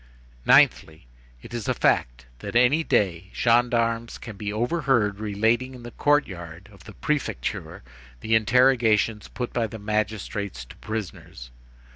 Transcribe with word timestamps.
"Ninthly: 0.47 1.05
it 1.43 1.53
is 1.53 1.67
a 1.67 1.75
fact 1.75 2.25
that 2.39 2.55
any 2.55 2.83
day 2.83 3.29
gendarmes 3.35 4.17
can 4.17 4.35
be 4.35 4.51
overheard 4.51 5.19
relating 5.19 5.75
in 5.75 5.83
the 5.83 5.91
court 5.91 6.25
yard 6.25 6.67
of 6.71 6.85
the 6.85 6.93
prefecture 6.93 7.83
the 8.21 8.33
interrogations 8.33 9.27
put 9.27 9.53
by 9.53 9.67
the 9.67 9.77
magistrates 9.77 10.65
to 10.65 10.75
prisoners. 10.77 11.51